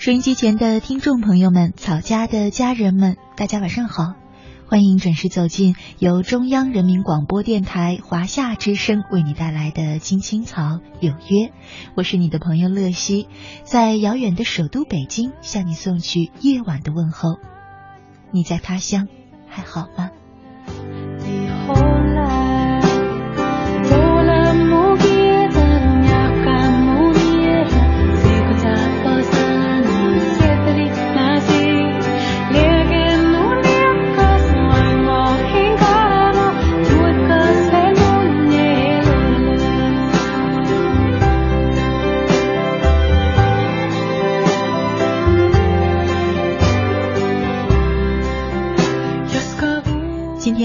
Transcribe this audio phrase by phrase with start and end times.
[0.00, 4.14] 收音机前的听众朋友们，草家的家人们，大家晚上好！
[4.66, 11.48] 欢迎准时走进由中央人民广播电台华夏之声为你带来的《青青草有约》，
[11.94, 13.28] 我是你的朋友乐西，
[13.64, 17.36] 在遥远的首都北京向你送去夜晚的问候。
[18.30, 19.06] 你在他乡
[19.48, 20.12] 还好吗？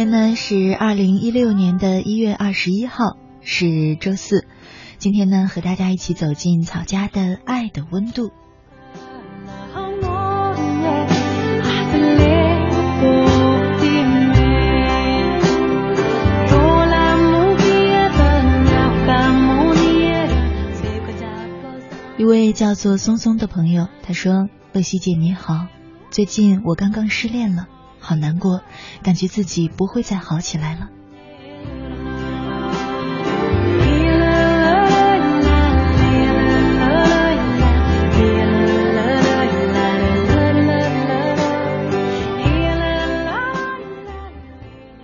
[0.06, 4.46] 天呢是二零一六年的一月二十一号，是周四。
[5.00, 8.32] 今天呢和大家一起走进草家的爱的温度。
[22.18, 25.66] 一位叫做松松的朋友，他说：“乐西姐你好，
[26.12, 27.70] 最近我刚刚失恋了。”
[28.06, 28.62] 好难过，
[29.02, 30.90] 感觉自己不会再好起来了。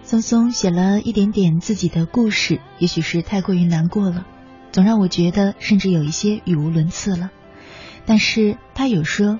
[0.04, 4.28] 松松写了一点点自己的故事，也许是太过于难过了，
[4.72, 7.32] 总让我觉得甚至有一些语无伦次了。
[8.06, 9.40] 但是他有说：“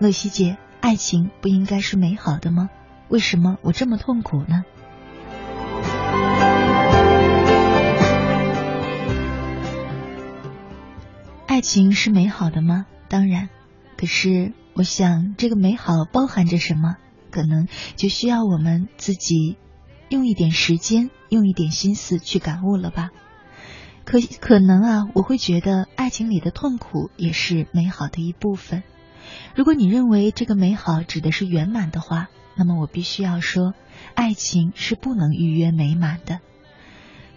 [0.00, 2.70] 乐西姐，爱情不应该是美好的吗？”
[3.08, 4.64] 为什么我这么痛苦呢？
[11.46, 12.86] 爱情是美好的吗？
[13.08, 13.48] 当然，
[13.96, 16.96] 可是我想这个美好包含着什么，
[17.30, 19.56] 可能就需要我们自己
[20.08, 23.10] 用一点时间、用一点心思去感悟了吧。
[24.04, 28.82] 可可能啊，我会觉得爱情里的痛苦也是美好的一部分。
[29.54, 32.28] 如果你认为这个美好指的是圆满的话。
[32.56, 33.74] 那么我必须要说，
[34.14, 36.40] 爱情是不能预约美满的。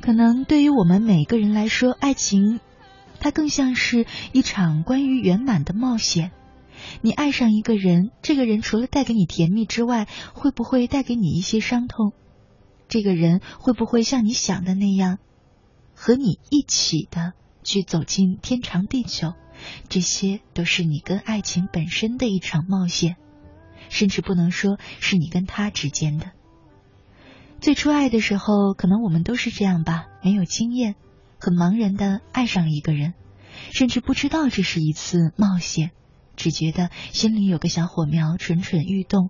[0.01, 2.59] 可能对于我们每个人来说，爱情
[3.19, 6.31] 它更像是一场关于圆满的冒险。
[7.01, 12.13] 你爱上一个人，这个人除了带给你甜蜜之外，会不会带给你一些伤痛？
[12.87, 15.19] 这个人会不会像你想的那样，
[15.93, 19.33] 和你一起的去走进天长地久？
[19.89, 23.17] 这些都是你跟爱情本身的一场冒险。
[23.89, 26.31] 甚至不能说是你跟他之间的。
[27.59, 30.95] 最初爱的时候，可能我们都是这样吧，没有经验，
[31.39, 33.13] 很茫然的爱上一个人，
[33.73, 35.91] 甚至不知道这是一次冒险，
[36.37, 39.29] 只觉得心里有个小火苗蠢蠢欲动，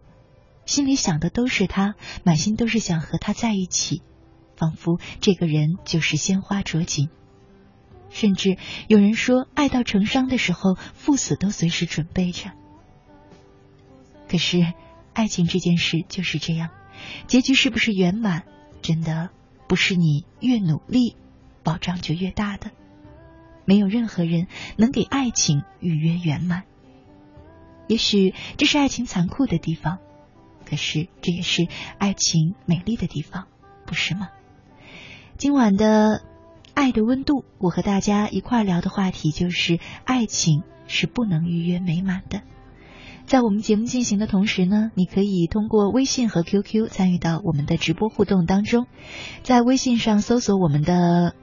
[0.65, 4.03] 心里想的都是他，满心都是想和他在一起，
[4.55, 7.09] 仿佛这个人就是鲜花着锦。
[8.11, 12.51] 甚至有人说，爱到成伤的时候，赴死都随时准备着。
[14.29, 14.73] 可是，
[15.13, 16.69] 爱情这件事就是这样，
[17.27, 18.43] 结局是不是圆满，
[18.81, 19.31] 真的
[19.67, 21.15] 不是你越努力，
[21.63, 22.71] 保障就越大的。
[23.65, 24.47] 没有任何人
[24.77, 26.63] 能给爱情预约圆满。
[27.87, 29.97] 也许这是爱情残酷的地方，
[30.63, 31.67] 可是这也是
[31.97, 33.47] 爱情美丽的地方，
[33.87, 34.29] 不是吗？
[35.37, 36.23] 今晚的
[36.75, 42.43] 爱的温度，我和大家一块聊的话题就是爱情是不能预约美满的。
[43.29, 48.87] 在我们节目进行的同时呢，你可以通过微信和 QQ 参与到我们的直播互动当中。
[49.43, 51.35] 在微信上搜索我们的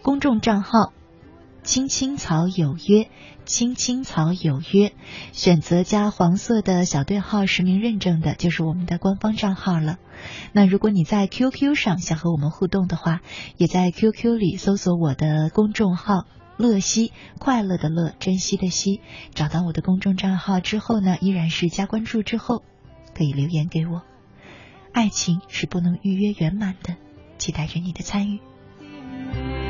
[0.00, 0.94] 公众账号
[1.62, 3.10] “青青草有约
[3.44, 4.94] ”，“青青草有约”，
[5.32, 9.98] 选择加黄色的小对号实名认证的，就是我们的官方账号了。
[10.52, 13.20] 那如果你在 QQ 上想和我们互动的话，
[13.58, 16.24] 也在 QQ 里搜索我的公众号。
[16.60, 19.00] 乐西，快乐的乐，珍惜的惜。
[19.34, 22.62] 找到我的公众账号之后呢，依然是加关注之后，
[23.14, 24.02] 可以留言给我。
[24.92, 26.96] 爱情是不能预约圆满的，
[27.38, 29.69] 期待着你的参与。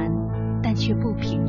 [0.81, 1.40] 却不平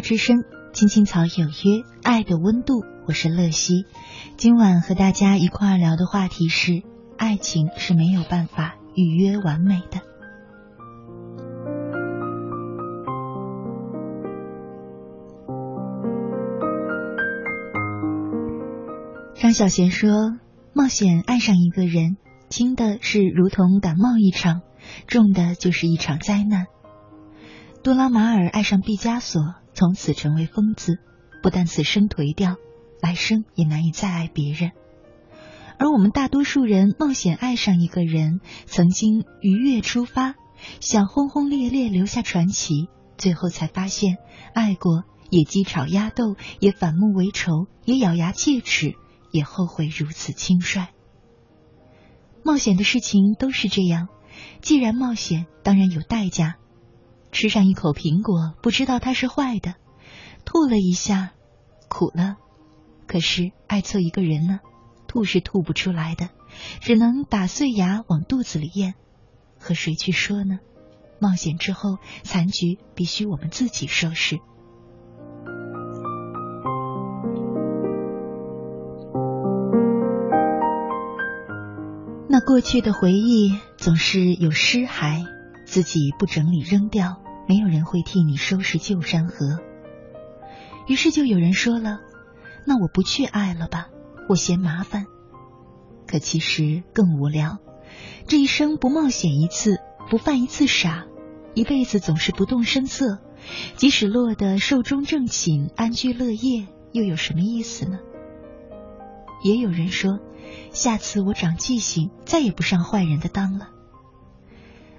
[0.00, 3.84] 之声，青青草有约，爱的温度，我是乐西。
[4.36, 6.82] 今晚和大家一块儿聊的话题是：
[7.16, 10.00] 爱情是没有办法预约完美的。
[19.34, 20.10] 张小娴说
[20.74, 22.16] ：“冒险爱上一个人，
[22.48, 24.62] 轻的是如同感冒一场，
[25.06, 26.66] 重的就是一场灾难。”
[27.82, 29.54] 多拉马尔爱上毕加索。
[29.78, 30.98] 从此成为疯子，
[31.40, 32.56] 不但此生颓掉，
[33.00, 34.72] 来生也难以再爱别人。
[35.78, 40.34] 而我们大多数人冒险爱上一个人，曾经愉悦出发，
[40.80, 44.16] 想轰轰烈烈留下传奇，最后才发现，
[44.52, 48.94] 爱过也鸡吵鸭斗，也反目为仇，也咬牙切齿，
[49.30, 50.88] 也后悔如此轻率。
[52.42, 54.08] 冒险的事情都是这样，
[54.60, 56.56] 既然冒险，当然有代价。
[57.30, 59.74] 吃上一口苹果，不知道它是坏的，
[60.44, 61.32] 吐了一下，
[61.88, 62.36] 苦了。
[63.06, 64.60] 可是爱错一个人呢，
[65.06, 66.30] 吐是吐不出来的，
[66.80, 68.94] 只能打碎牙往肚子里咽。
[69.60, 70.58] 和谁去说呢？
[71.20, 74.38] 冒险之后，残局必须我们自己收拾。
[82.30, 85.37] 那过去的回忆总是有尸骸。
[85.68, 89.60] 自己不整理扔掉，没有人会替你收拾旧山河。
[90.86, 92.00] 于是就有人说了
[92.66, 93.90] ：“那我不去爱了吧，
[94.30, 95.04] 我嫌麻烦。”
[96.08, 97.58] 可其实更无聊。
[98.26, 101.04] 这一生不冒险一次，不犯一次傻，
[101.52, 103.18] 一辈子总是不动声色，
[103.76, 107.98] 即使落得寿终正寝、安居乐业，又有什么意思呢？
[109.44, 110.18] 也有人说
[110.72, 113.68] ：“下次我长记性，再也不上坏人的当了。”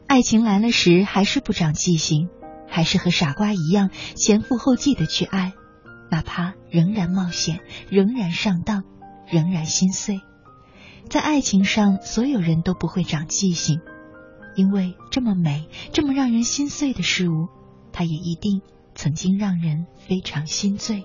[0.09, 2.29] 爱情来了时，还是不长记性，
[2.67, 5.53] 还是和傻瓜一样前赴后继的去爱，
[6.09, 7.59] 哪怕仍然冒险，
[7.91, 8.85] 仍然上当，
[9.31, 10.19] 仍然心碎。
[11.09, 13.81] 在爱情上，所有人都不会长记性，
[14.55, 17.47] 因为这么美、这么让人心碎的事物，
[17.93, 18.63] 它也一定
[18.95, 21.03] 曾经让人非常心醉。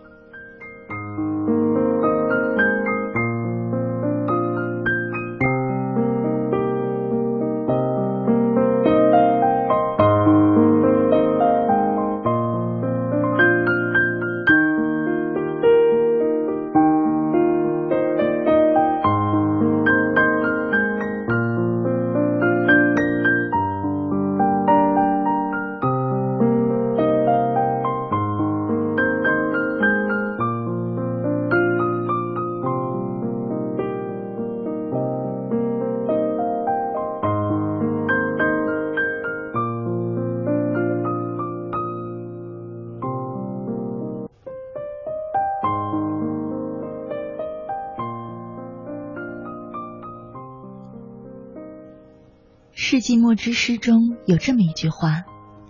[53.04, 55.24] 寂寞之诗中有这么一句话：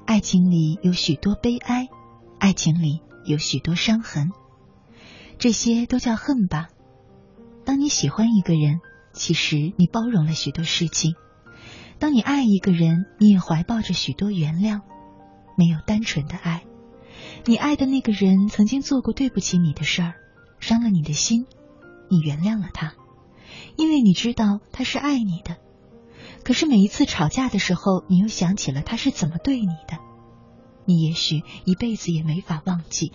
[0.06, 1.88] 爱情里有许多悲哀，
[2.38, 4.30] 爱情里有许多伤痕，
[5.36, 6.68] 这些都叫恨吧。
[7.64, 8.78] 当你喜欢一个人，
[9.12, 11.14] 其实你包容了许多事情；
[11.98, 14.82] 当你爱一个人，你也怀抱着许多原谅。
[15.58, 16.62] 没有单纯的爱，
[17.46, 20.14] 你爱的那个人曾经做过对不起你的事儿，
[20.60, 21.46] 伤了你的心，
[22.08, 22.94] 你原谅了他，
[23.76, 25.56] 因为你知道他是爱你的。
[26.44, 29.98] 可是每一次吵架的时候，你又想起了他是怎么对你的，
[30.84, 33.12] 你也许一辈子也没法忘记。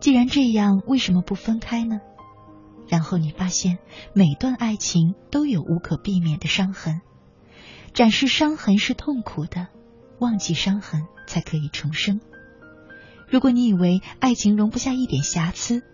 [0.00, 2.00] 既然这样，为什么不分开呢？
[2.88, 3.78] 然后你发现，
[4.12, 7.02] 每段爱情都有无可避免的伤痕，
[7.94, 9.68] 展示伤痕是痛苦的，
[10.18, 12.20] 忘记伤痕才可以重生。
[13.28, 15.84] 如果你以为爱情容不下一点瑕疵，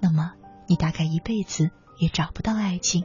[0.00, 0.32] 那么
[0.66, 3.04] 你大概一辈子也找不到爱情。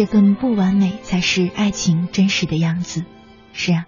[0.00, 3.04] 这份不完美才是爱情真实的样子。
[3.52, 3.84] 是啊，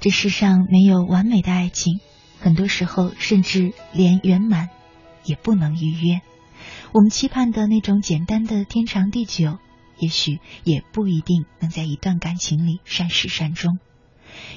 [0.00, 2.00] 这世上没有完美的爱情，
[2.40, 4.70] 很多时候甚至连圆满
[5.22, 6.20] 也不能预约。
[6.90, 9.60] 我们期盼的那种简单的天长地久，
[10.00, 13.78] 也许也不一定能在一段感情里善始善终。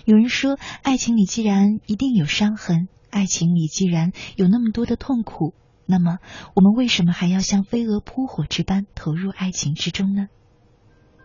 [0.06, 5.54] 有人说，爱情里既然一定有伤痕，爱情里既然有那么多的痛苦，
[5.86, 6.18] 那么
[6.56, 10.30] 我们为什么还要像飞蛾扑火之般投入爱情之中呢？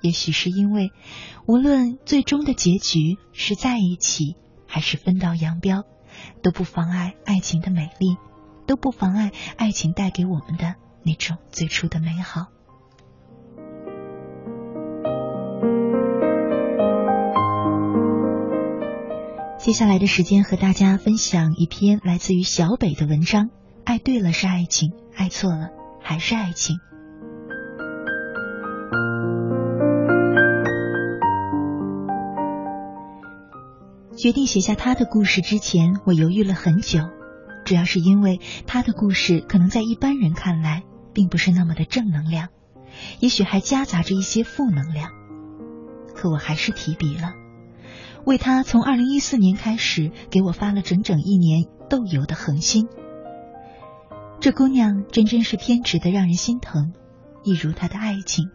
[0.00, 0.92] 也许是因为，
[1.46, 4.36] 无论最终的结局是在一起
[4.66, 5.84] 还是分道扬镳，
[6.42, 8.16] 都不妨碍爱情的美丽，
[8.66, 12.46] 都不妨碍爱情带给我们的那种最初的美好。
[19.58, 23.50] 接下来的时间和大家分享一篇来自于小北的文章：
[23.84, 25.68] 爱对了是爱情，爱错了
[26.00, 26.78] 还是爱情。
[34.20, 37.00] 决定写下他的故事之前，我犹豫了很久，
[37.64, 40.82] 主要是因为他的故事可能在一般人看来
[41.14, 42.48] 并不是那么的正能量，
[43.20, 45.08] 也许还夹杂着一些负能量。
[46.14, 47.32] 可我还是提笔了，
[48.26, 52.88] 为他从二零一四年开始给我发了整整一年豆油的恒心。
[54.38, 56.92] 这姑娘真真是偏执的让人心疼，
[57.42, 58.50] 一如她的爱情。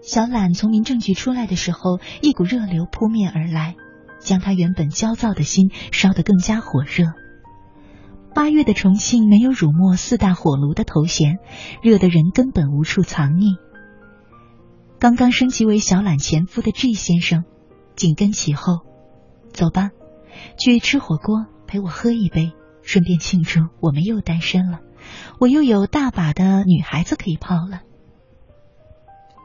[0.00, 3.76] 小懒从民政局出来的时候，一股热流扑面而来，
[4.20, 7.12] 将他原本焦躁的心烧得更加火热。
[8.34, 11.38] 八月的重庆没有辱没四大火炉的头衔，
[11.82, 13.56] 热的人根本无处藏匿。
[15.00, 17.44] 刚刚升级为小懒前夫的 G 先生
[17.96, 18.80] 紧跟其后，
[19.52, 19.90] 走吧，
[20.58, 22.52] 去吃火锅，陪我喝一杯，
[22.82, 24.80] 顺便庆祝我们又单身了，
[25.40, 27.80] 我又有大把的女孩子可以泡了。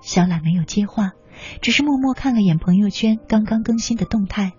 [0.03, 1.13] 小懒没有接话，
[1.61, 4.53] 只是默默看了眼朋友圈刚刚更新的动态，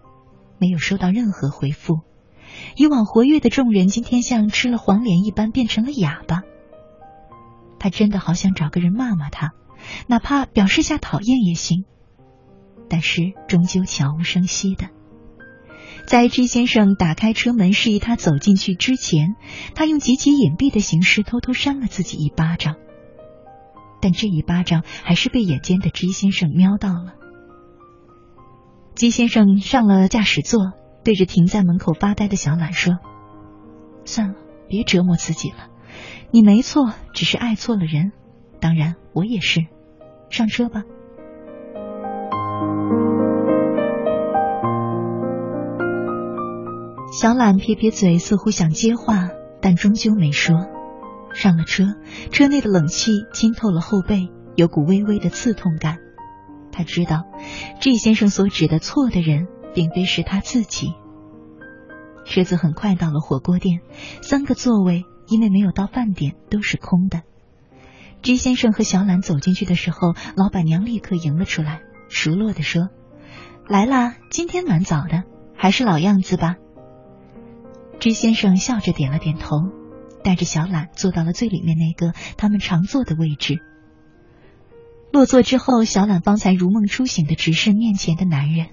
[0.59, 2.01] 没有收到任何回复。
[2.77, 6.43] 以往活跃的众人，今天像吃了黄连一般变成了哑巴。
[7.79, 9.53] 他真的好想找个人骂骂他，
[10.07, 11.85] 哪怕表示下讨厌也行，
[12.89, 14.89] 但是终究悄无声息的。
[16.07, 19.35] 在 G 先生打开车门示意他走进去之前，
[19.75, 22.77] 他用极其隐蔽的形式偷偷扇了自己一巴掌。
[24.01, 27.15] 但这一巴掌还是被眼尖的 G 先生瞄到了。
[28.97, 30.73] 姬先生上了驾驶座，
[31.05, 32.95] 对着停在门口发呆的小懒说
[34.07, 34.35] ：“算了，
[34.69, 35.69] 别折磨自己了。
[36.31, 38.13] 你没错，只是爱错了人。
[38.59, 39.67] 当然，我也是。
[40.31, 40.85] 上车吧。”
[47.13, 49.29] 小懒撇撇嘴，似乎想接话，
[49.61, 50.57] 但终究没说。
[51.35, 51.85] 上了车，
[52.33, 55.99] 车内的冷气浸透了后背，有股微微的刺痛感。
[56.77, 57.25] 他知道
[57.81, 60.93] ，G 先生所指的错的人，并非是他自己。
[62.27, 63.81] 车子很快到了火锅店，
[64.21, 67.23] 三个座位因为没有到饭点都是空的。
[68.21, 72.91] G 先生和小懒走进去的时候，老板娘立刻迎了出来，熟络的说
[73.67, 75.23] ：“来啦，今天蛮早的，
[75.57, 76.57] 还是老样子吧。
[78.01, 79.57] ”G 先生笑着点了点头。
[80.23, 83.61] 带着小懒坐到了最里面那个他们常坐的位置。
[85.17, 88.67] 落座之后，小懒方才如梦初醒的直视面前的男人，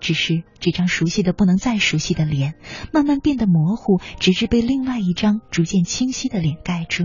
[0.00, 2.54] 只是这张熟悉的不能再熟悉的脸，
[2.92, 7.04] 慢慢变得模糊，直至被另外一张逐渐清晰的脸盖住。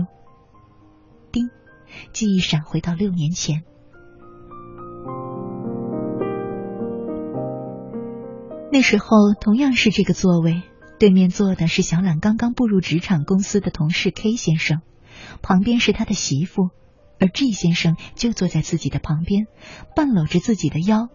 [1.30, 1.48] 叮，
[2.12, 3.62] 记忆闪回到六年前，
[8.72, 9.06] 那时候
[9.40, 10.64] 同样是这个座位。
[10.98, 14.80] 对面坐的是小懒刚刚步入职场公司的同事 K 先生，
[15.40, 16.70] 旁边是他的媳妇，
[17.20, 19.46] 而 G 先生就坐在自己的旁边，
[19.94, 21.08] 半搂着自己的腰，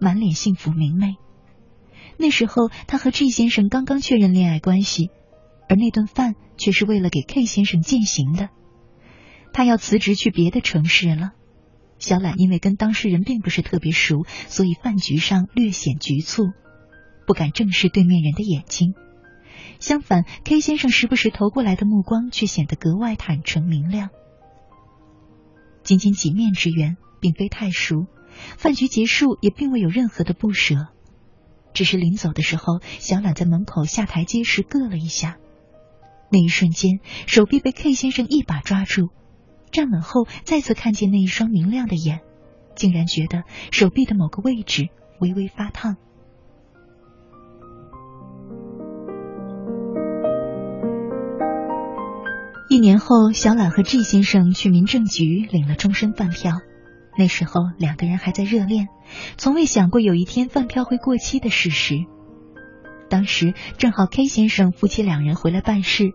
[0.00, 1.14] 满脸幸福明媚。
[2.18, 5.10] 那时候他和 G 先生刚刚确认恋爱关系，
[5.68, 8.50] 而那顿饭却是为了给 K 先生践行的。
[9.52, 11.30] 他要辞职去别的城市了。
[11.98, 16.42] 小懒因为跟当事人并不是特别熟，所以饭局上略显局促，
[17.26, 18.94] 不敢正视对面人的眼睛。
[19.78, 24.10] 相反，K 先生时不时投过来的目光却显得格外坦诚明亮。
[25.82, 28.06] 仅仅几面之缘，并非太熟。
[28.56, 30.88] 饭局结束，也并未有任何的不舍，
[31.74, 35.36] 只是临走的时候，小懒在门口下台阶时硌了一下。
[36.30, 39.10] 那一瞬间，手臂被 K 先生一把抓住。
[39.70, 42.20] 站稳后，再次看见那一双明亮的眼，
[42.74, 44.88] 竟然觉得手臂的某个位置
[45.20, 45.96] 微微发烫。
[52.72, 56.52] 一年后，小懒和 G 先生去民政局领了终身饭票。
[57.18, 58.88] 那时候两个人还在热恋，
[59.36, 61.96] 从未想过有一天饭票会过期的事实。
[63.10, 66.12] 当时正好 K 先生夫妻两人回来办事，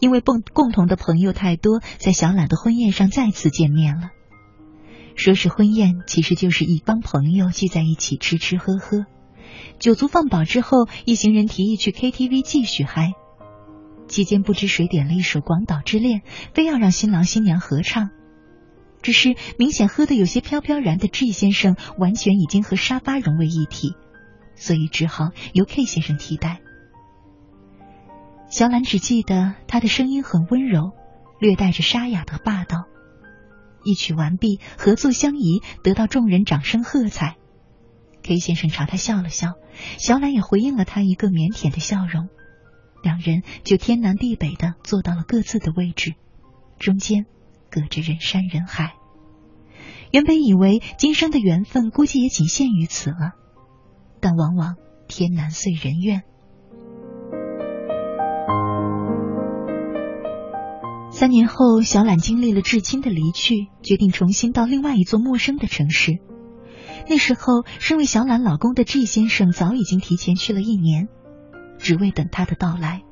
[0.00, 4.10] 因为共共同的朋友太多，在小懒的婚宴上再次见面了。
[5.14, 9.06] 说是婚宴，其实就是一帮朋友聚在一起吃吃喝喝。
[9.78, 13.12] 酒足饭饱之后，一行人提议去 KTV 继续嗨。
[14.10, 16.20] 期间不知谁点了一首《广岛之恋》，
[16.52, 18.10] 非要让新郎新娘合唱。
[19.02, 23.94] 只是明显喝得有些飘飘然的 G 先生，完全已经和沙发融为一体，
[24.56, 26.60] 所以只好由 K 先生替代。
[28.50, 30.90] 小兰只记得他的声音很温柔，
[31.38, 32.86] 略带着沙哑的霸道。
[33.84, 37.36] 一曲完毕，合作相宜，得到众人掌声喝彩。
[38.24, 39.52] K 先生朝他笑了笑，
[39.98, 42.28] 小兰也回应了他一个腼腆的笑容。
[43.02, 46.14] 两人就天南地北的坐到了各自的位置，
[46.78, 47.26] 中间
[47.70, 48.94] 隔着人山人海。
[50.10, 53.32] 原本以为今生的缘分估计也仅限于此了，
[54.20, 54.74] 但往往
[55.06, 56.22] 天南遂人愿。
[61.12, 66.18] 三年后，小懒经历了至亲的离去，决定重新到另外一座陌生的城市。
[67.08, 71.08] 那时候，身为小懒老公的 G 先生早已经提前去了一年，
[71.80, 73.02] 只为等他的到来。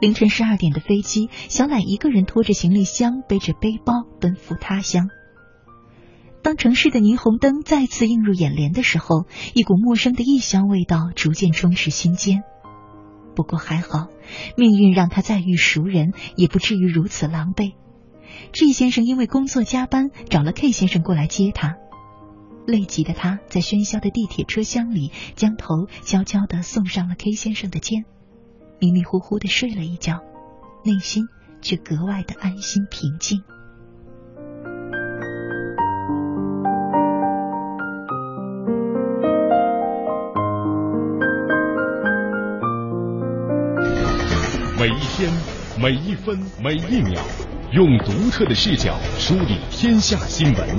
[0.00, 5.08] 凌晨十二点的飞机，小懒一个人拖着行李箱，背着背包奔赴他乡。
[6.40, 12.44] 当城市的霓虹灯再次映入眼帘的时候，一股陌生的异乡味道逐渐充斥心间。
[13.34, 14.06] 不过还好，
[14.56, 17.74] 命运让他再遇熟人，也不至于如此狼狈。
[18.52, 21.76] G 先生因为工作加班，找了 K 先生过来接他。
[22.68, 28.04] 累极的他在喧嚣的地铁车厢里，将头悄悄地送上了 K 先生的肩，
[28.78, 30.20] 迷迷糊糊的睡了一觉，
[30.84, 31.24] 内心
[31.62, 33.42] 却格外的安心平静。
[44.78, 45.32] 每一天，
[45.80, 47.18] 每一分，每一秒，
[47.72, 50.78] 用独特的视角梳理天下新闻，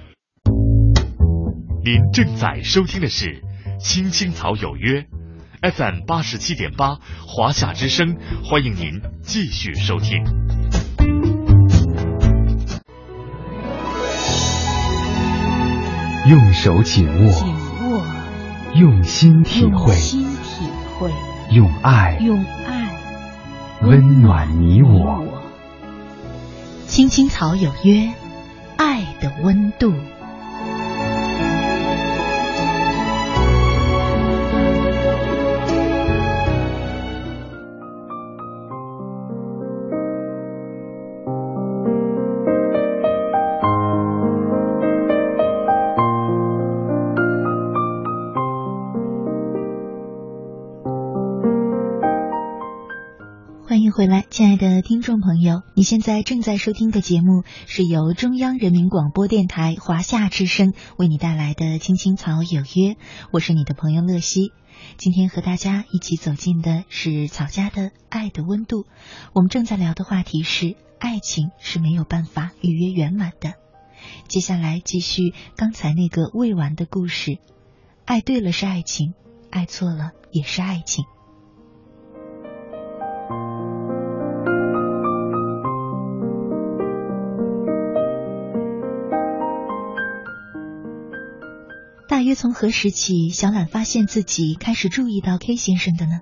[1.83, 3.25] 您正在收听的是
[3.79, 5.07] 《青青草有约》
[5.73, 10.23] ，FM 八十七点八，华夏之声，欢迎您继续收听。
[16.29, 17.55] 用手紧握，紧
[17.89, 18.05] 握，
[18.75, 21.09] 用心体会，用心体会，
[21.49, 22.95] 用爱，用爱
[23.81, 25.41] 温暖你我。
[26.85, 28.13] 青青草有约，
[28.77, 29.95] 爱的温度。
[55.73, 62.93] 你现在正在收听的节目是由中央人民广播电台华夏之声为你带来的《青青草有约》，
[63.31, 64.51] 我是你的朋友乐西。
[64.97, 68.85] 今天和大家一起走进的是草家的爱的温度。
[69.33, 73.53] 我们正在聊的话题是：爱情是没有办法预约圆满的。
[74.27, 77.37] 接下来继续刚才那个未完的故事。
[78.03, 79.13] 爱对了是爱情，
[79.49, 81.05] 爱错了也是爱情。
[92.21, 96.19] 大约从何时起，小懒发现自己开始注意到 K 先生的呢？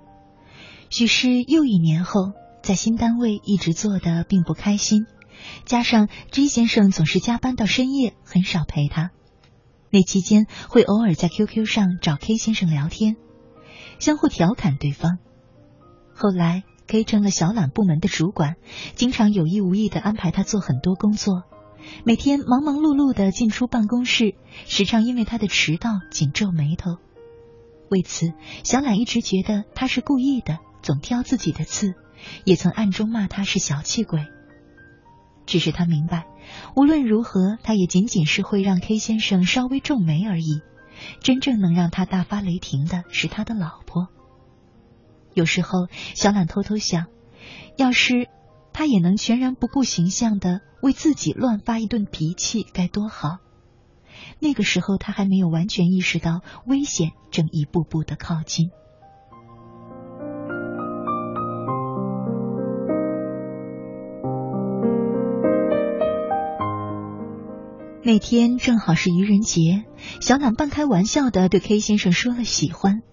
[0.90, 2.32] 许是又一年后，
[2.64, 5.08] 在新单位一直做的并不开心，
[5.66, 9.12] 加上 G 先生总是加班到深夜，很少陪他。
[9.92, 13.18] 那期间会偶尔在 QQ 上找 K 先生聊天，
[14.00, 15.18] 相互调侃对方。
[16.16, 18.56] 后来，K 成了小懒部门的主管，
[18.96, 21.44] 经常有意无意的安排他做很多工作，
[22.04, 24.36] 每天忙忙碌碌的进出办公室，
[24.68, 26.98] 时常因为他的迟到紧皱眉头。
[27.89, 31.96] 为此，小懒一直觉得他是故意的，总挑自己的刺，
[32.46, 34.26] 也曾暗中骂他是小气鬼。
[35.46, 36.28] 只是他明白，
[36.76, 40.62] 无论如何，他也仅仅是会让 K 先生稍微皱眉而已。
[41.22, 44.10] 真正能让他大发雷霆的是他的老婆。
[45.34, 47.08] 有时候，小懒偷偷想，
[47.78, 48.28] 要是
[48.74, 53.38] 他也能全然不顾形象的为自己乱发一顿脾气，该多好。
[54.39, 58.72] 那个时候，他还没有完全意识到危险正一步步的靠近。
[68.02, 69.84] 那天正好是愚人节，
[70.20, 73.04] 小懒半开玩笑的对 K 先生说了喜欢，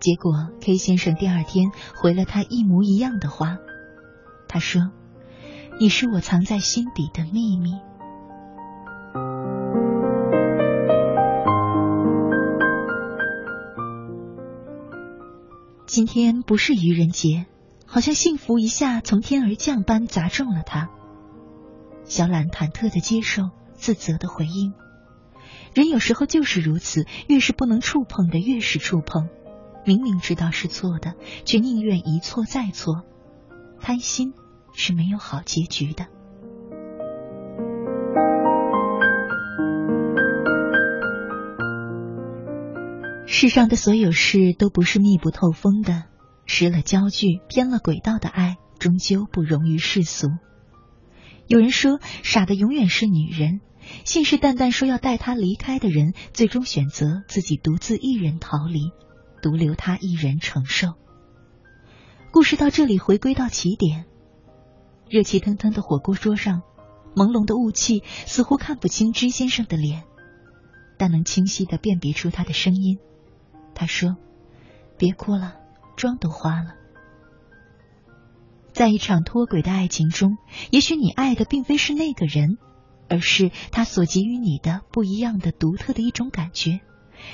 [0.00, 3.58] 结果 K 先生第二天回了他一模一样的话。
[4.48, 4.90] 他说
[5.78, 7.72] ：“你是我藏在心底的秘密。”
[15.86, 17.46] 今天不是愚人节，
[17.86, 20.90] 好像幸福一下从天而降般砸中了他。
[22.04, 23.50] 小懒忐忑的接受。
[23.78, 24.72] 自责的回应，
[25.74, 29.28] 人有时候就是如此，越是不能触碰的，越是触碰。
[29.84, 31.12] 明明知道是错的，
[31.44, 33.02] 却宁愿一错再错。
[33.78, 34.32] 贪心
[34.76, 36.06] 是没有好结局的。
[43.26, 46.04] 世上的所有事都不是密不透风的，
[46.46, 50.28] 失了焦距、偏了轨道的爱，终究不容于世俗。
[51.46, 53.60] 有人说，傻的永远是女人。
[54.04, 58.90] 信誓旦旦说要带他离开的人，最终选择自己独自一人逃离，
[59.42, 60.94] 独留他一人承受。
[62.32, 64.06] 故事到这里回归到起点，
[65.08, 66.62] 热气腾腾的火锅桌上，
[67.14, 70.04] 朦胧的雾气似乎看不清支先生的脸，
[70.98, 72.98] 但能清晰的辨别出他的声音。
[73.74, 74.16] 他说
[74.98, 75.56] ：“别哭了，
[75.96, 76.74] 妆都花了。”
[78.74, 80.36] 在一场脱轨的爱情中，
[80.70, 82.58] 也许你爱的并非是那个人，
[83.08, 86.80] 而是他所给予你的不一样的、独特的一种感觉。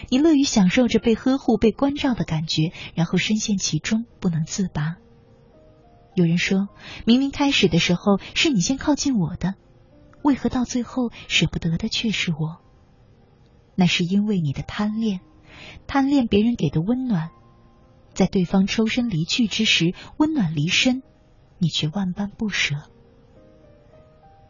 [0.09, 4.99] 你乐于享受着被呵护、被关照的感觉，然后深陷其中不能自拔。
[6.15, 6.69] 有人说，
[7.07, 9.55] 明明开始的时候是你先靠近我的，
[10.23, 12.59] 为何到最后舍不得的却是我？
[13.75, 15.21] 那是因为你的贪恋，
[15.87, 17.31] 贪恋别人给的温暖，
[18.13, 21.03] 在对方抽身离去之时，温暖离身。
[21.59, 22.75] 你却万般不舍。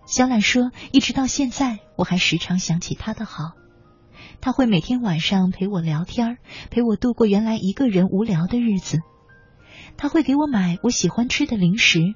[0.06, 3.52] 小懒说：“一直到现在，我还时常想起他的好。
[4.40, 6.38] 他会每天晚上陪我聊天，
[6.70, 9.02] 陪我度过原来一个人无聊的日子。
[9.97, 12.14] 他会给我买我喜欢吃的零食，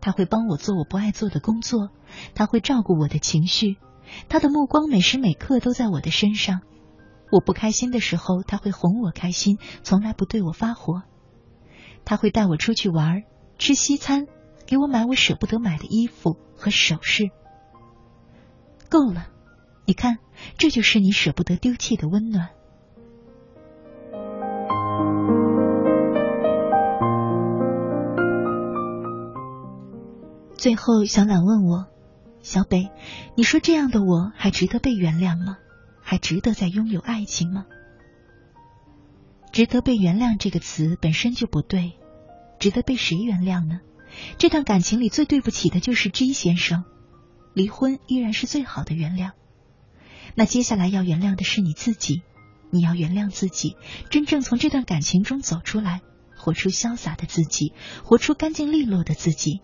[0.00, 1.90] 他会帮我做我不爱做的工作，
[2.34, 3.76] 他会照顾我的情绪。
[4.28, 6.60] 他的目光每时每刻都在我的身上。
[7.30, 11.02] 我不开心的时候，他会哄我开心，从来不对我发火。
[12.04, 13.22] 他会带我出去玩，
[13.58, 14.26] 吃西餐。”
[14.66, 17.24] 给我买我舍不得买的衣服和首饰，
[18.88, 19.26] 够了。
[19.84, 20.16] 你看，
[20.56, 22.48] 这就是你舍不得丢弃的温暖。
[30.64, 31.88] 最后，小懒问我
[32.40, 32.88] ：“小北，
[33.36, 35.58] 你说这样的我还值得被原谅吗？
[36.00, 37.66] 还值得再拥有爱情吗
[39.52, 41.98] ？”“值得被原谅”这个词本身就不对，
[42.58, 43.80] 值得被谁原谅呢？
[44.38, 46.84] 这段感情里最对不起的就是 G 先生，
[47.52, 49.32] 离婚依然是最好的原谅。
[50.34, 52.22] 那接下来要原谅的是你自己，
[52.70, 53.76] 你要原谅自己，
[54.08, 56.00] 真正从这段感情中走出来，
[56.38, 59.60] 活出潇洒的自己，活出干净利落的自己，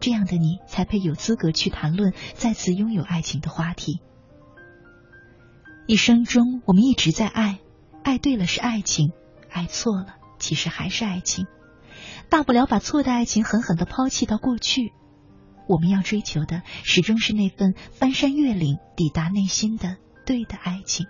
[0.00, 4.00] 这样的你才配有资格去谈论再次拥有爱情的话题。
[5.86, 7.60] 一生中我们一直在爱，
[8.02, 9.12] 爱对了是爱情，
[9.50, 11.46] 爱错了其实还是爱情。
[12.28, 14.92] 大不了把错的爱情狠狠的抛弃到过去，
[15.68, 21.06] 我们要追求的始终是那份翻山越岭抵达内心的对的爱情。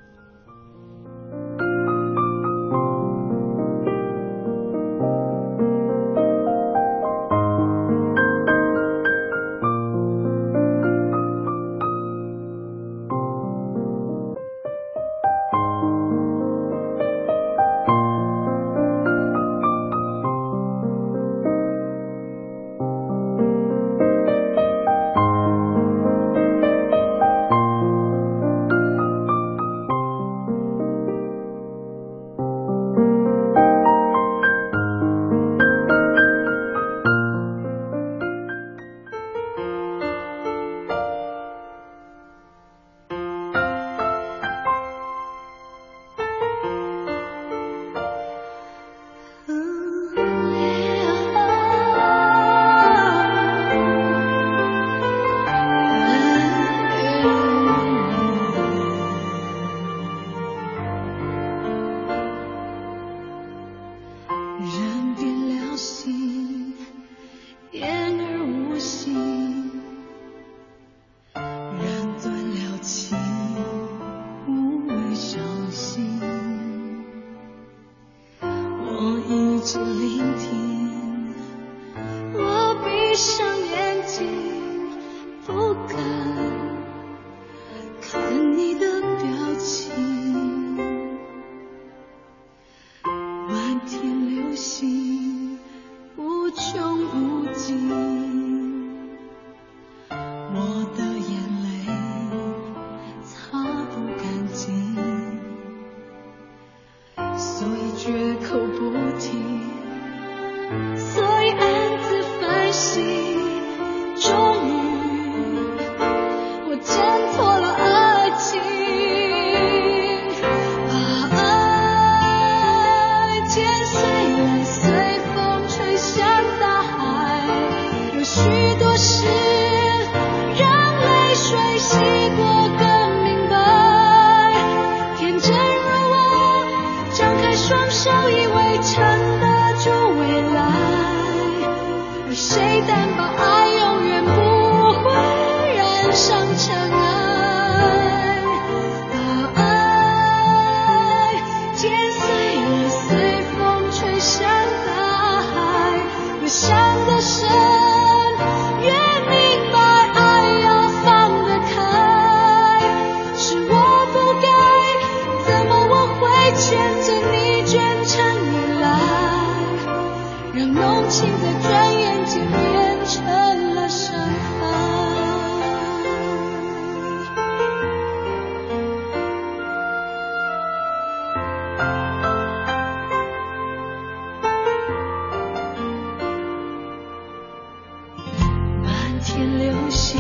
[189.37, 190.19] 天流星，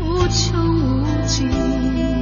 [0.00, 2.21] 无穷无尽。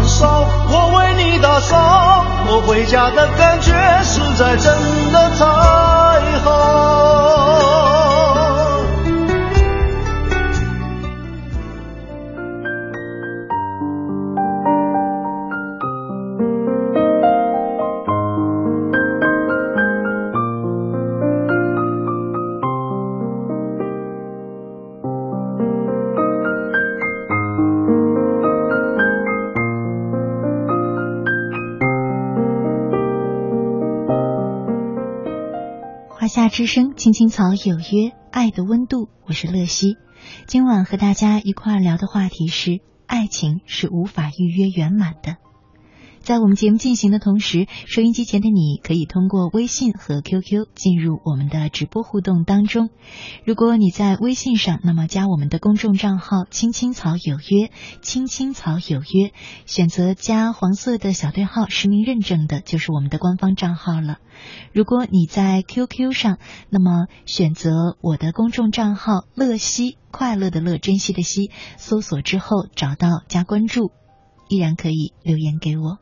[0.27, 3.71] 我为你打扫，我回家的感觉
[4.03, 5.45] 实在真的太
[6.43, 7.00] 好。
[36.51, 39.95] 之声，青青草有约，爱的温度，我是乐西。
[40.47, 45.37] 今晚和大家一块聊的话题是：爱情是无法预约圆满的。
[46.23, 52.89] 在我们节目进行的同时，收音机前的你可以通过微信和 QQ 进入我们的直播互动当中。
[53.43, 57.71] 如果你在微信上，那么加我们的公众账号“青青草有约
[58.03, 59.33] ”，“青青草有约”，
[59.65, 64.19] 选择加黄色的小对号实名认证的，就是我们的官方账号了。
[64.73, 66.37] 如果你在 QQ 上，
[66.69, 73.91] 那么选择我的公众账号“乐西”，快乐的乐，珍惜的惜，搜索之后找到加关注，
[74.49, 75.97] 依然可以留言给我。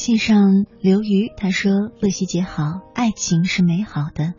[0.00, 4.32] 信上刘瑜他说：“乐西姐好，爱情是美好的，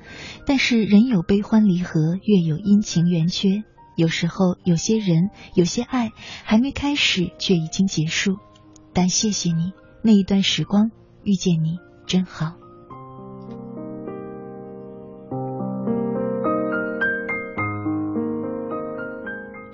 [0.48, 3.64] 但是人有悲欢离合，月有阴晴圆缺。
[3.96, 6.10] 有时候有些人，有些爱
[6.44, 8.38] 还没开始，却已经结束。
[8.92, 10.90] 但谢谢你那一段时光，
[11.24, 12.56] 遇见你真好。”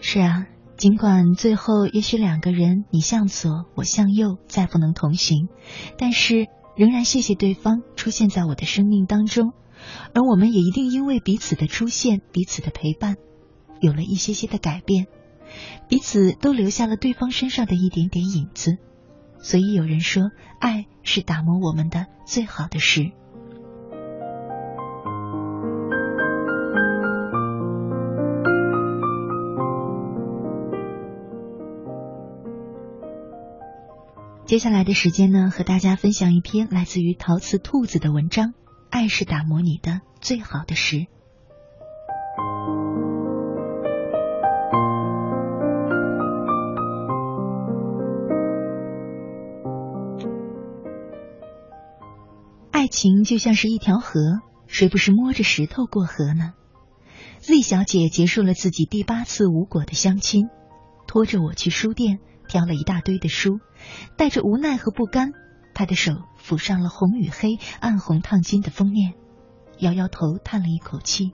[0.01, 0.47] 是啊。
[0.77, 5.49] 尽管最后也许两个人你向左我向右再不能同行，
[5.97, 9.53] 但是仍然谢谢对方出现在我的生命当中，
[10.13, 13.15] 而我们也一定因为彼此的出现、彼此的陪伴，
[13.81, 15.07] 有了一些些的改变，
[15.89, 18.77] 彼此都留下了对方身上的一点点影子，
[19.39, 23.13] 所以有人说，爱是打磨我们的最好的事。
[34.47, 38.53] 接下来的时间呢，和大家分享一篇来自于陶瓷兔子的文章。
[38.89, 41.05] 爱是打磨你的最好的石。
[52.71, 56.53] 爱情就像是一条河，谁不是摸着石头过河呢
[57.39, 60.47] ？Z 小姐结束了自己第八次无果的相亲，
[61.05, 62.19] 拖着我去书店。
[62.47, 63.59] 挑了一大堆的书，
[64.15, 65.33] 带着无奈和不甘，
[65.73, 69.13] 他的手抚上了红与黑、暗红烫金的封面，
[69.79, 71.33] 摇摇头，叹了一口气：“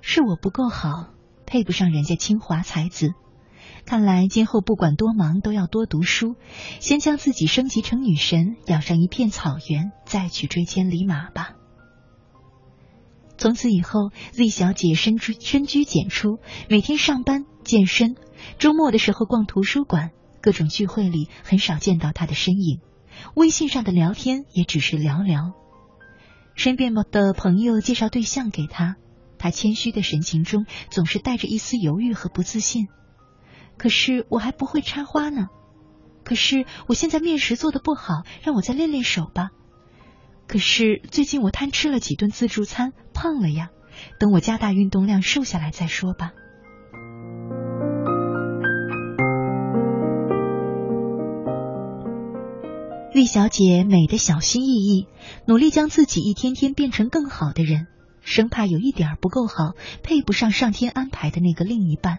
[0.00, 1.08] 是我不够好，
[1.46, 3.14] 配不上人家清华才子。
[3.84, 6.36] 看来今后不管多忙，都要多读书，
[6.78, 11.56] 先将自己升级成女神，养上一片草原，再去追千里马吧。”
[13.38, 16.38] 从此以后，Z 小姐深居深居简出，
[16.68, 18.14] 每天上班、健身。
[18.58, 22.80] 周末的时候逛图书馆，各种聚会里很少见到他的身影。
[23.34, 25.52] 微信上的聊天也只是聊聊。
[26.54, 28.96] 身边的朋友介绍对象给他，
[29.38, 32.88] 他谦虚的神情中总是带着一丝犹豫和不自信。
[33.78, 35.48] 可是我还不会插花呢，
[36.24, 39.50] 可是我现在面食做的不好，让我再练练手吧。
[40.46, 43.70] 可是最近我贪吃了几顿自助餐，胖了呀。
[44.18, 46.32] 等我加大运动量，瘦下来再说吧。
[53.22, 55.06] 丽小姐美的小心翼翼，
[55.46, 57.86] 努力将自己一天天变成更好的人，
[58.20, 62.18] 生怕有一点不够好，配不上上天安排的那个另一半。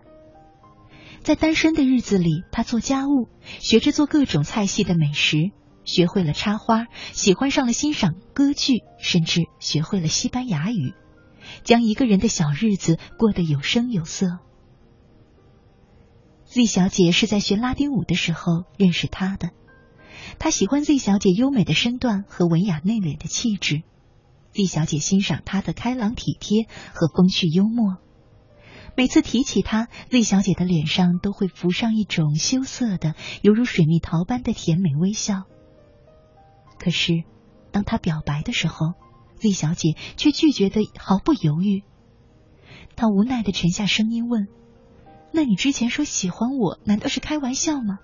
[1.21, 3.27] 在单身的日子里，她做家务，
[3.59, 5.51] 学着做各种菜系的美食，
[5.83, 10.93] 学会了插花，喜欢上了欣赏歌剧，甚至学会了西班牙语，
[11.65, 14.39] 将一个人的小日子过得有声有色。
[16.45, 19.49] Z 小姐是在学拉丁舞的时候认识他的。
[20.39, 23.83] 他喜欢 Z 小姐优美的身段和文雅内敛的气质
[24.53, 27.97] ，Z 小姐欣赏她的开朗体贴和风趣幽默。
[28.95, 35.43] 每次提起她，Z 小姐的脸上都会浮上一种羞涩的、犹如水蜜桃般的甜美微笑。
[36.77, 37.23] 可是，
[37.71, 38.93] 当他表白的时候
[39.37, 41.83] ，Z 小姐却拒绝的毫不犹豫。
[42.95, 44.47] 她无奈的沉下声音问
[45.33, 47.97] ：“那你之前说喜欢我，难道是开玩笑吗？”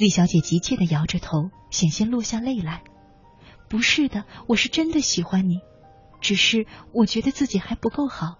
[0.00, 2.84] Z 小姐急切的摇着头，险些落下泪来。
[3.68, 5.60] 不是的，我是真的喜欢你，
[6.22, 8.38] 只是我觉得自己还不够好。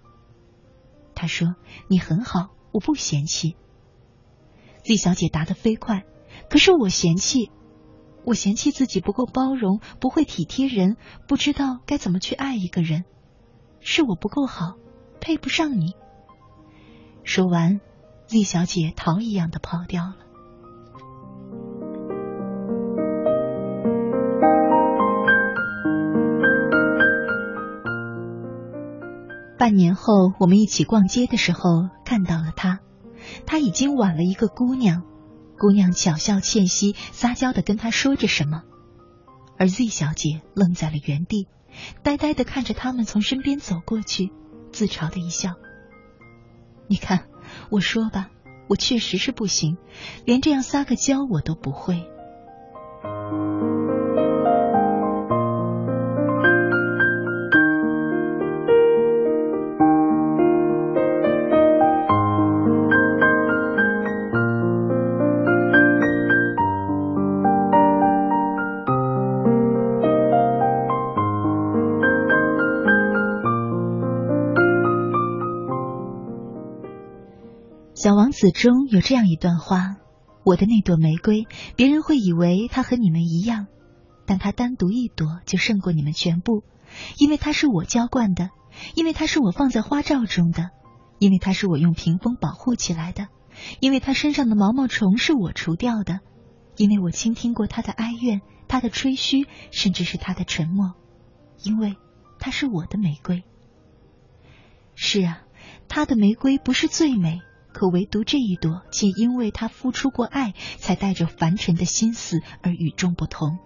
[1.14, 1.56] 他说
[1.86, 3.56] ：“你很好，我不嫌弃。
[4.84, 6.06] ”Z 小姐答得飞快，
[6.48, 7.50] 可是我嫌弃，
[8.24, 10.96] 我嫌弃自己不够包容，不会体贴人，
[11.28, 13.04] 不知道该怎么去爱一个人，
[13.80, 14.76] 是我不够好，
[15.20, 15.92] 配不上你。
[17.22, 17.82] 说完
[18.28, 20.16] ，Z 小姐逃一样的跑掉了。
[29.60, 32.80] 半年后，我们一起逛街的时候，看到了他。
[33.44, 35.02] 他已经挽了一个姑娘，
[35.58, 38.62] 姑娘巧笑倩兮，撒娇的跟他说着什么。
[39.58, 41.46] 而 Z 小姐愣在了原地，
[42.02, 44.32] 呆呆的看着他们从身边走过去，
[44.72, 45.50] 自嘲的一笑。
[46.86, 47.26] 你看，
[47.68, 48.30] 我说吧，
[48.66, 49.76] 我确实是不行，
[50.24, 52.08] 连这样撒个娇我都不会。
[78.40, 79.96] 小王子中有这样一段话
[80.44, 83.66] ：“我的那朵玫瑰，别人会以为它和你们一样，
[84.24, 86.64] 但它单独一朵就胜过你们全部，
[87.18, 88.48] 因为它是我浇灌的，
[88.94, 90.70] 因为它是我放在花罩中的，
[91.18, 93.28] 因为它是我用屏风保护起来的，
[93.78, 96.20] 因为它身上的毛毛虫是我除掉的，
[96.78, 100.94] 因为我倾听过它的哀怨、它的吹嘘，甚至是它的沉默，
[101.62, 101.94] 因为
[102.38, 103.44] 它是我的玫瑰。
[104.94, 105.42] 是啊，
[105.88, 107.42] 他的玫瑰不是最美。”
[107.72, 113.58] 可唯独这一朵，仅因为他付出过爱，才带着凡尘的心思而与众不同。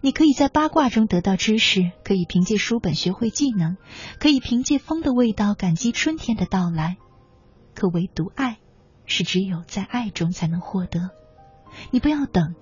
[0.00, 3.76] 你可以在八卦中得到知识，可以凭借书本学会技能，
[4.18, 6.96] 可以凭借风的味道感激春天的到来。
[7.74, 8.58] 可唯独爱，
[9.04, 11.10] 是只有在爱中才能获得。
[11.90, 12.54] 你不要等，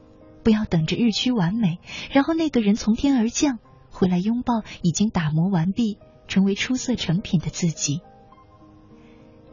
[0.43, 1.79] 不要等着日趋完美，
[2.11, 3.59] 然后那个人从天而降，
[3.91, 8.01] 回来拥抱已经打磨完毕、成为出色成品的自己。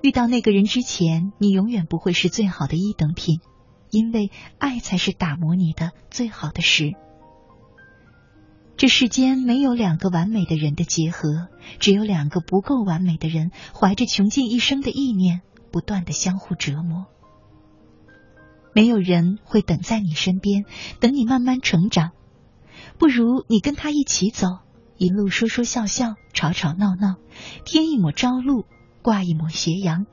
[0.02, 3.40] 遇到那个人之前，你永远不会是最好的一等品，
[3.92, 6.94] 因为爱才是打磨你的最好的石。
[8.78, 11.50] 这世间没有两个完美的人的结合，
[11.80, 15.42] 只有两个不够完美的人怀着穷尽一生的意念，
[15.72, 17.06] 不断的相互折磨。
[18.74, 20.66] 没有人会等在你身边，
[21.00, 22.12] 等你慢慢成长，
[22.98, 24.48] 不如你跟他一起走，
[24.98, 27.18] 一路说说笑笑，吵吵闹闹，
[27.66, 28.66] 添一抹朝露。
[29.02, 30.06] 挂一抹斜阳，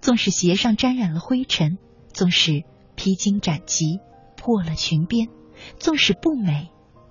[0.00, 1.78] 纵使鞋上沾染了灰尘，
[2.12, 2.64] 纵使
[2.94, 4.00] 披荆斩棘
[4.36, 5.28] 破了裙边，
[5.78, 6.70] 纵使不美，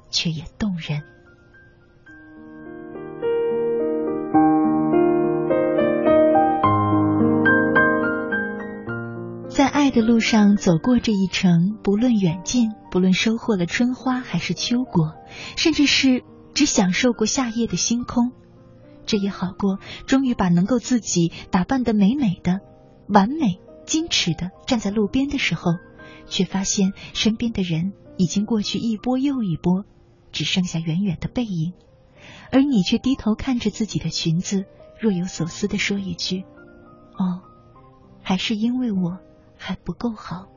[0.10, 1.02] 却也动人。
[9.48, 15.14] 在爱的路上走过这一程，不论远近，不论收获了春花还是秋果，
[15.56, 18.34] 甚至是只享受过夏夜的星空。
[19.06, 22.60] 这也好过，终于把能够自己打扮的美美的、
[23.08, 25.72] 完美、矜持的站在路边的时候，
[26.28, 29.86] 却发现身边的人已经过去一波又一波，
[30.32, 31.74] 只剩下远远的背影，
[32.52, 34.66] 而你却低头看着自己的裙子，
[35.00, 36.44] 若有所思的说一句
[37.18, 37.42] ：“哦，
[38.22, 39.20] 还是因为我
[39.58, 40.48] 还不够好。”